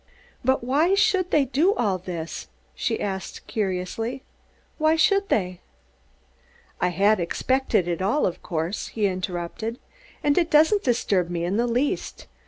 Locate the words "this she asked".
1.99-3.45